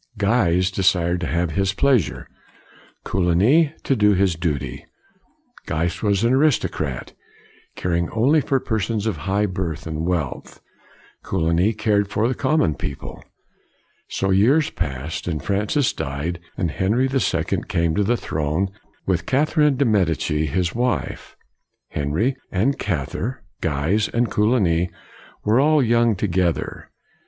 [0.17, 2.27] Guise desired to have his pleasure;
[3.03, 4.83] Coligny to do his duty.
[5.67, 7.13] Guise was an aristocrat,
[7.75, 10.59] caring only for persons of high birth and wealth;
[11.21, 13.23] Coligny cared for the common people.
[14.09, 18.69] So years passed, and Francis died and Henry the Second came to the throne,
[19.05, 21.35] with Catherine de' Medici his wife.
[21.89, 24.89] Henry and Catherine, Guise and Coligny,
[25.43, 26.89] were all young together.